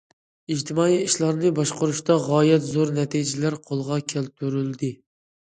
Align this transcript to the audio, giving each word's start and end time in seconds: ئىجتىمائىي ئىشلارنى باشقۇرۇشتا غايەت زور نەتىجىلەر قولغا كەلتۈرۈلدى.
ئىجتىمائىي 0.53 1.01
ئىشلارنى 1.09 1.51
باشقۇرۇشتا 1.59 2.15
غايەت 2.29 2.65
زور 2.71 2.95
نەتىجىلەر 2.97 3.59
قولغا 3.69 3.99
كەلتۈرۈلدى. 4.15 4.91